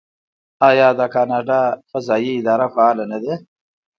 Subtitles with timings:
[0.69, 3.33] آیا د کاناډا فضایی اداره فعاله نه ده؟